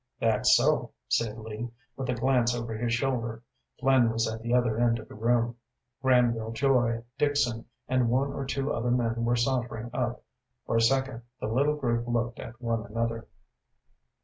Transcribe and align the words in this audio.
"That's 0.19 0.55
so," 0.55 0.93
said 1.07 1.37
Lee, 1.37 1.69
with 1.95 2.09
a 2.09 2.15
glance 2.15 2.55
over 2.55 2.75
his 2.75 2.91
shoulder. 2.91 3.43
Flynn 3.79 4.09
was 4.11 4.27
at 4.27 4.41
the 4.41 4.51
other 4.51 4.79
end 4.79 4.97
of 4.97 5.07
the 5.07 5.13
room. 5.13 5.57
Granville 6.01 6.53
Joy, 6.53 7.03
Dixon, 7.19 7.65
and 7.87 8.09
one 8.09 8.33
or 8.33 8.47
two 8.47 8.73
other 8.73 8.89
men 8.89 9.23
were 9.25 9.35
sauntering 9.35 9.91
up. 9.93 10.23
For 10.65 10.75
a 10.75 10.81
second 10.81 11.21
the 11.39 11.45
little 11.49 11.75
group 11.75 12.07
looked 12.07 12.39
at 12.39 12.59
one 12.59 12.83
another. 12.83 13.27